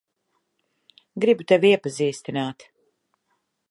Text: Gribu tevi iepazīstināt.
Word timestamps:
Gribu 1.25 1.47
tevi 1.53 1.71
iepazīstināt. 1.75 2.71